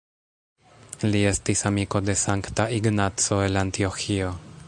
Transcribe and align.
Li 1.11 1.21
estis 1.31 1.61
amiko 1.71 2.01
de 2.07 2.17
Sankta 2.23 2.67
Ignaco 2.79 3.39
el 3.51 3.63
Antioĥio. 3.65 4.35